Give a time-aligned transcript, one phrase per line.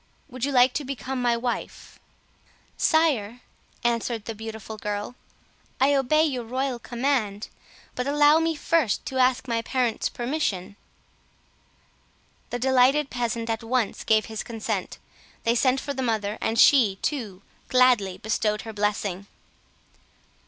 [0.29, 1.99] Would you like to become my wife?"
[2.75, 3.41] "Sire,"
[3.83, 5.13] answered the beautiful girl,
[5.79, 7.49] "I obey your royal command;
[7.93, 10.75] but allow me first to ask my parents' permission."
[12.49, 14.97] The delighted peasant at once gave his consent;
[15.43, 19.27] they sent for the mother, and she, too, gladly bestowed her blessing.